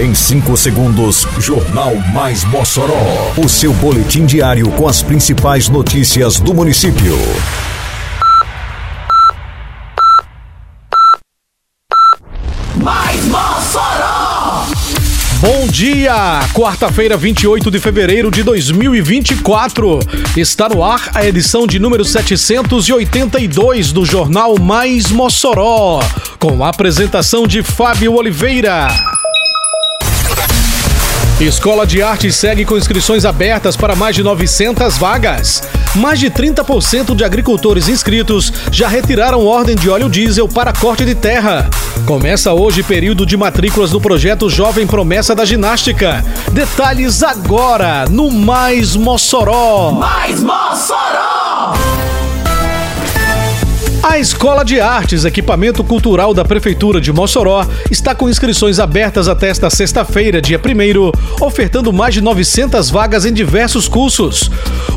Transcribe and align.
Em 0.00 0.14
5 0.14 0.56
segundos, 0.56 1.26
Jornal 1.40 1.96
Mais 2.14 2.44
Mossoró. 2.44 3.32
O 3.36 3.48
seu 3.48 3.72
boletim 3.72 4.24
diário 4.24 4.70
com 4.70 4.86
as 4.86 5.02
principais 5.02 5.68
notícias 5.68 6.38
do 6.38 6.54
município. 6.54 7.18
Mais 12.76 13.24
Mossoró! 13.24 14.66
Bom 15.40 15.66
dia! 15.66 16.46
Quarta-feira, 16.54 17.16
28 17.16 17.68
de 17.68 17.80
fevereiro 17.80 18.30
de 18.30 18.44
2024. 18.44 19.98
Está 20.36 20.68
no 20.68 20.84
ar 20.84 21.10
a 21.12 21.26
edição 21.26 21.66
de 21.66 21.80
número 21.80 22.04
782 22.04 23.90
do 23.90 24.06
Jornal 24.06 24.60
Mais 24.60 25.10
Mossoró, 25.10 25.98
com 26.38 26.62
a 26.62 26.68
apresentação 26.68 27.48
de 27.48 27.64
Fábio 27.64 28.14
Oliveira. 28.14 29.17
Escola 31.40 31.86
de 31.86 32.02
Arte 32.02 32.32
segue 32.32 32.64
com 32.64 32.76
inscrições 32.76 33.24
abertas 33.24 33.76
para 33.76 33.94
mais 33.94 34.16
de 34.16 34.24
900 34.24 34.98
vagas. 34.98 35.62
Mais 35.94 36.18
de 36.18 36.28
30% 36.28 37.14
de 37.14 37.22
agricultores 37.22 37.88
inscritos 37.88 38.52
já 38.72 38.88
retiraram 38.88 39.46
ordem 39.46 39.76
de 39.76 39.88
óleo 39.88 40.08
diesel 40.08 40.48
para 40.48 40.72
corte 40.72 41.04
de 41.04 41.14
terra. 41.14 41.70
Começa 42.04 42.52
hoje 42.52 42.82
período 42.82 43.24
de 43.24 43.36
matrículas 43.36 43.92
no 43.92 44.00
projeto 44.00 44.50
Jovem 44.50 44.84
Promessa 44.84 45.32
da 45.32 45.44
Ginástica. 45.44 46.24
Detalhes 46.50 47.22
agora 47.22 48.06
no 48.10 48.32
Mais 48.32 48.96
Mossoró. 48.96 49.92
Mais 49.92 50.40
Mossoró! 50.42 52.17
A 54.00 54.16
Escola 54.16 54.64
de 54.64 54.80
Artes, 54.80 55.24
equipamento 55.24 55.82
cultural 55.82 56.32
da 56.32 56.44
Prefeitura 56.44 57.00
de 57.00 57.12
Mossoró, 57.12 57.66
está 57.90 58.14
com 58.14 58.28
inscrições 58.28 58.78
abertas 58.78 59.26
até 59.26 59.48
esta 59.48 59.68
sexta-feira, 59.68 60.40
dia 60.40 60.58
1 60.58 61.44
ofertando 61.44 61.92
mais 61.92 62.14
de 62.14 62.20
900 62.20 62.90
vagas 62.90 63.26
em 63.26 63.32
diversos 63.32 63.88
cursos. 63.88 64.50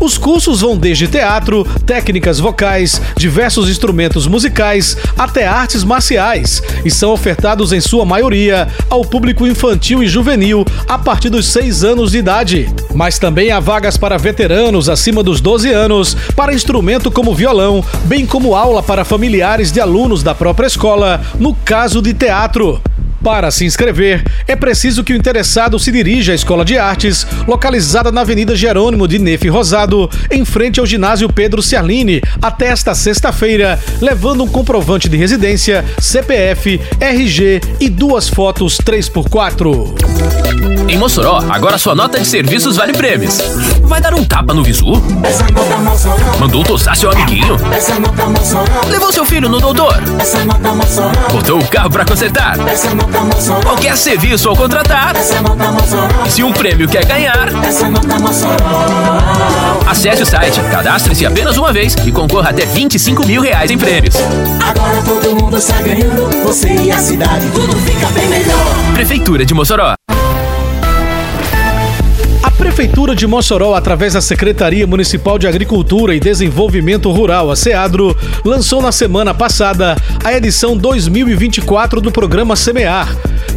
Os 0.00 0.18
cursos 0.18 0.62
vão 0.62 0.76
desde 0.76 1.06
teatro, 1.06 1.64
técnicas 1.86 2.40
vocais, 2.40 3.00
diversos 3.16 3.70
instrumentos 3.70 4.26
musicais, 4.26 4.96
até 5.16 5.46
artes 5.46 5.84
marciais, 5.84 6.62
e 6.84 6.90
são 6.90 7.12
ofertados 7.12 7.72
em 7.72 7.80
sua 7.80 8.04
maioria 8.04 8.68
ao 8.90 9.02
público 9.02 9.46
infantil 9.46 10.02
e 10.02 10.08
juvenil 10.08 10.64
a 10.88 10.98
partir 10.98 11.30
dos 11.30 11.46
6 11.48 11.84
anos 11.84 12.12
de 12.12 12.18
idade. 12.18 12.68
Mas 12.94 13.18
também 13.18 13.52
há 13.52 13.60
vagas 13.60 13.96
para 13.96 14.18
veteranos 14.18 14.88
acima 14.88 15.22
dos 15.22 15.40
12 15.40 15.70
anos, 15.70 16.16
para 16.34 16.54
instrumento 16.54 17.10
como 17.10 17.34
violão, 17.34 17.84
bem 18.04 18.26
como 18.26 18.56
aula 18.56 18.82
para 18.88 19.04
familiares 19.04 19.70
de 19.70 19.82
alunos 19.82 20.22
da 20.22 20.34
própria 20.34 20.66
escola, 20.66 21.20
no 21.38 21.54
caso 21.54 22.00
de 22.00 22.14
teatro. 22.14 22.80
Para 23.28 23.50
se 23.50 23.66
inscrever, 23.66 24.24
é 24.46 24.56
preciso 24.56 25.04
que 25.04 25.12
o 25.12 25.16
interessado 25.16 25.78
se 25.78 25.92
dirija 25.92 26.32
à 26.32 26.34
Escola 26.34 26.64
de 26.64 26.78
Artes, 26.78 27.26
localizada 27.46 28.10
na 28.10 28.22
Avenida 28.22 28.56
Jerônimo 28.56 29.06
de 29.06 29.18
Nefe 29.18 29.48
Rosado, 29.48 30.08
em 30.30 30.46
frente 30.46 30.80
ao 30.80 30.86
ginásio 30.86 31.30
Pedro 31.30 31.62
Ciarline, 31.62 32.22
até 32.40 32.68
esta 32.68 32.94
sexta-feira, 32.94 33.78
levando 34.00 34.44
um 34.44 34.48
comprovante 34.48 35.10
de 35.10 35.18
residência, 35.18 35.84
CPF, 35.98 36.80
RG 36.98 37.60
e 37.78 37.90
duas 37.90 38.30
fotos 38.30 38.78
3x4. 38.78 40.38
Em 40.88 40.96
Mossoró, 40.96 41.44
agora 41.50 41.76
sua 41.76 41.94
nota 41.94 42.18
de 42.18 42.26
serviços 42.26 42.76
vale 42.76 42.94
prêmios. 42.94 43.38
Vai 43.82 44.00
dar 44.00 44.14
um 44.14 44.24
tapa 44.24 44.54
no 44.54 44.64
visu? 44.64 45.02
Mandou 46.40 46.64
tosar 46.64 46.96
seu 46.96 47.10
amiguinho? 47.10 47.56
Levou 48.88 49.12
seu 49.12 49.26
filho 49.26 49.50
no 49.50 49.60
doutor? 49.60 49.94
Botou 51.30 51.58
o 51.58 51.66
carro 51.66 51.90
pra 51.90 52.06
consertar? 52.06 52.56
Qualquer 53.62 53.96
serviço 53.96 54.48
ao 54.48 54.56
contratar? 54.56 55.14
Se 56.28 56.42
um 56.42 56.52
prêmio 56.52 56.88
quer 56.88 57.04
ganhar? 57.04 57.48
Acesse 59.86 60.22
o 60.22 60.26
site, 60.26 60.60
cadastre-se 60.70 61.26
apenas 61.26 61.56
uma 61.56 61.72
vez 61.72 61.96
e 62.06 62.12
concorra 62.12 62.50
até 62.50 62.64
25 62.64 63.26
mil 63.26 63.42
reais 63.42 63.70
em 63.70 63.78
prêmios. 63.78 64.14
Agora 64.62 65.02
todo 65.02 65.34
mundo 65.34 65.56
está 65.56 65.80
ganhando, 65.82 66.30
você 66.44 66.68
e 66.74 66.92
a 66.92 66.98
cidade, 66.98 67.46
tudo 67.52 67.76
fica 67.78 68.06
bem 68.08 68.28
melhor. 68.28 68.66
Prefeitura 68.94 69.44
de 69.44 69.54
Mossoró. 69.54 69.94
A 72.78 72.80
Prefeitura 72.80 73.12
de 73.12 73.26
Mossoró, 73.26 73.74
através 73.74 74.12
da 74.12 74.20
Secretaria 74.20 74.86
Municipal 74.86 75.36
de 75.36 75.48
Agricultura 75.48 76.14
e 76.14 76.20
Desenvolvimento 76.20 77.10
Rural, 77.10 77.50
a 77.50 77.56
SEADRO, 77.56 78.16
lançou 78.44 78.80
na 78.80 78.92
semana 78.92 79.34
passada 79.34 79.96
a 80.22 80.32
edição 80.32 80.76
2024 80.76 82.00
do 82.00 82.12
programa 82.12 82.54
Semear. 82.54 83.08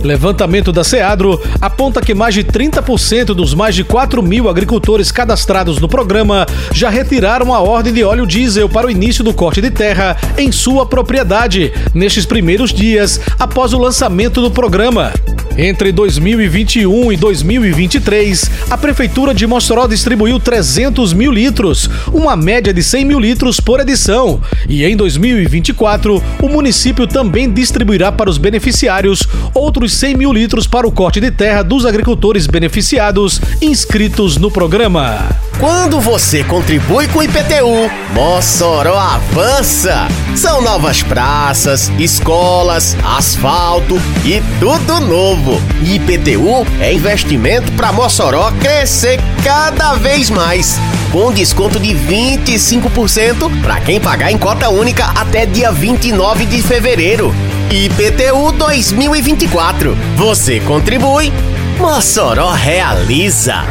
Levantamento 0.04 0.72
da 0.72 0.84
SEADRO 0.84 1.40
aponta 1.60 2.02
que 2.02 2.14
mais 2.14 2.34
de 2.34 2.44
30% 2.44 3.28
dos 3.34 3.54
mais 3.54 3.76
de 3.76 3.84
4 3.84 4.22
mil 4.24 4.50
agricultores 4.50 5.12
cadastrados 5.12 5.80
no 5.80 5.88
programa 5.88 6.46
já 6.74 6.90
retiraram 6.90 7.54
a 7.54 7.60
ordem 7.60 7.94
de 7.94 8.04
óleo 8.04 8.26
diesel 8.26 8.68
para 8.68 8.88
o 8.88 8.92
início 8.92 9.24
do 9.24 9.34
corte 9.34 9.62
de 9.62 9.70
terra 9.70 10.18
em 10.38 10.52
sua 10.52 10.86
propriedade, 10.86 11.72
nestes 11.94 12.26
primeiros 12.26 12.74
dias 12.74 13.20
após 13.40 13.74
o 13.74 13.80
lançamento 13.80 14.42
do 14.42 14.50
programa. 14.50 15.14
Entre 15.58 15.92
2021 15.92 17.12
e 17.12 17.18
2023, 17.18 18.50
a 18.70 18.78
Prefeitura 18.78 19.34
de 19.34 19.46
Mossoró 19.46 19.86
distribuiu 19.86 20.40
300 20.40 21.12
mil 21.14 21.32
litros, 21.32 21.90
uma 22.14 22.38
média 22.38 22.74
de 22.74 22.82
100 22.82 23.06
mil 23.06 23.20
litros 23.20 23.60
por 23.60 23.82
edição. 23.82 24.42
E 24.68 24.86
em 24.86 24.96
2024, 24.96 26.24
o 26.42 26.48
município 26.48 27.06
também 27.06 27.52
distribuirá 27.52 28.12
para 28.12 28.30
os 28.30 28.38
beneficiários 28.38 29.28
outros 29.54 29.81
100 29.90 30.16
mil 30.16 30.32
litros 30.32 30.68
para 30.68 30.88
o 30.88 30.92
corte 30.92 31.20
de 31.20 31.32
terra 31.32 31.64
dos 31.64 31.86
agricultores 31.86 32.48
beneficiados 32.48 33.42
inscritos 33.62 34.38
no 34.38 34.52
programa. 34.52 35.30
Quando 35.60 36.00
você 36.00 36.44
contribui 36.44 37.08
com 37.08 37.20
o 37.20 37.24
IPTU, 37.24 37.92
Mossoró 38.14 38.98
avança. 38.98 40.08
São 40.36 40.62
novas 40.62 41.04
praças, 41.04 41.92
escolas, 42.00 42.98
asfalto 43.04 43.96
e 44.26 44.42
tudo 44.60 45.00
novo. 45.02 45.62
IPTU 45.84 46.66
é 46.80 46.94
investimento 46.94 47.72
para 47.74 47.92
Mossoró 47.92 48.52
crescer 48.54 49.20
cada 49.44 49.94
vez 49.94 50.30
mais. 50.30 50.80
Com 51.12 51.32
desconto 51.32 51.80
de 51.80 51.90
25% 51.90 53.62
para 53.62 53.82
quem 53.82 54.00
pagar 54.00 54.32
em 54.32 54.38
cota 54.38 54.70
única 54.70 55.06
até 55.08 55.46
dia 55.46 55.72
29 55.72 56.46
de 56.46 56.62
fevereiro. 56.62 57.34
IPTU 57.74 58.52
2024. 58.52 59.98
Você 60.18 60.60
contribui, 60.60 61.32
Mossoró 61.80 62.52
realiza. 62.52 63.64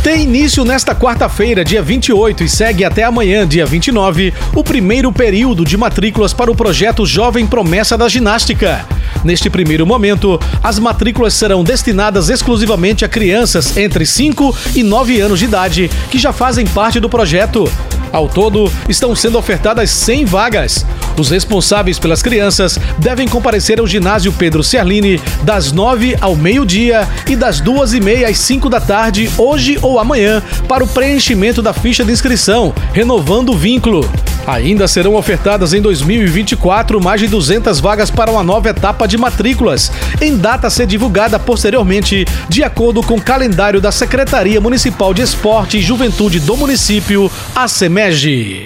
Tem 0.00 0.22
início 0.22 0.64
nesta 0.64 0.94
quarta-feira, 0.94 1.64
dia 1.64 1.82
28, 1.82 2.44
e 2.44 2.48
segue 2.48 2.84
até 2.84 3.02
amanhã, 3.02 3.44
dia 3.48 3.66
29, 3.66 4.32
o 4.54 4.62
primeiro 4.62 5.10
período 5.10 5.64
de 5.64 5.76
matrículas 5.76 6.32
para 6.32 6.52
o 6.52 6.54
projeto 6.54 7.04
Jovem 7.04 7.48
Promessa 7.48 7.98
da 7.98 8.08
Ginástica. 8.08 8.86
Neste 9.24 9.50
primeiro 9.50 9.84
momento, 9.84 10.40
as 10.62 10.78
matrículas 10.78 11.34
serão 11.34 11.64
destinadas 11.64 12.28
exclusivamente 12.28 13.04
a 13.04 13.08
crianças 13.08 13.76
entre 13.76 14.06
5 14.06 14.56
e 14.76 14.84
9 14.84 15.20
anos 15.20 15.40
de 15.40 15.46
idade 15.46 15.90
que 16.12 16.16
já 16.16 16.32
fazem 16.32 16.64
parte 16.64 17.00
do 17.00 17.08
projeto. 17.08 17.68
Ao 18.12 18.28
todo, 18.28 18.70
estão 18.88 19.14
sendo 19.14 19.38
ofertadas 19.38 19.90
100 19.90 20.24
vagas. 20.24 20.86
Os 21.18 21.30
responsáveis 21.30 21.98
pelas 21.98 22.22
crianças 22.22 22.78
devem 22.98 23.26
comparecer 23.26 23.80
ao 23.80 23.86
ginásio 23.86 24.32
Pedro 24.32 24.62
Ciarline 24.62 25.20
das 25.42 25.72
9 25.72 26.16
ao 26.20 26.36
meio-dia 26.36 27.08
e 27.28 27.36
das 27.36 27.60
duas 27.60 27.92
e 27.92 28.00
meia 28.00 28.28
às 28.28 28.38
5 28.38 28.68
da 28.68 28.80
tarde, 28.80 29.30
hoje 29.36 29.78
ou 29.82 29.98
amanhã, 29.98 30.42
para 30.68 30.84
o 30.84 30.88
preenchimento 30.88 31.60
da 31.60 31.72
ficha 31.72 32.04
de 32.04 32.12
inscrição, 32.12 32.72
renovando 32.92 33.50
o 33.50 33.56
vínculo. 33.56 34.08
Ainda 34.48 34.88
serão 34.88 35.14
ofertadas 35.14 35.74
em 35.74 35.82
2024 35.82 36.98
mais 37.04 37.20
de 37.20 37.26
200 37.26 37.80
vagas 37.80 38.10
para 38.10 38.30
uma 38.30 38.42
nova 38.42 38.70
etapa 38.70 39.06
de 39.06 39.18
matrículas, 39.18 39.92
em 40.22 40.38
data 40.38 40.68
a 40.68 40.70
ser 40.70 40.86
divulgada 40.86 41.38
posteriormente, 41.38 42.24
de 42.48 42.64
acordo 42.64 43.02
com 43.02 43.16
o 43.16 43.20
calendário 43.20 43.78
da 43.78 43.92
Secretaria 43.92 44.58
Municipal 44.58 45.12
de 45.12 45.20
Esporte 45.20 45.76
e 45.76 45.82
Juventude 45.82 46.40
do 46.40 46.56
município, 46.56 47.30
a 47.54 47.68
SEMEG. 47.68 48.64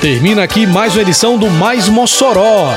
Termina 0.00 0.42
aqui 0.42 0.66
mais 0.66 0.94
uma 0.94 1.02
edição 1.02 1.38
do 1.38 1.48
Mais 1.48 1.88
Mossoró, 1.88 2.76